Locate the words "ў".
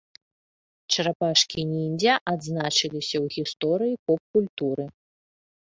3.23-3.37